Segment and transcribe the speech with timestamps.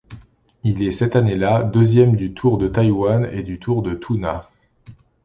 [0.63, 4.49] Il est cette année-là deuxième du Tour de Taïwan et du Tour de Toona.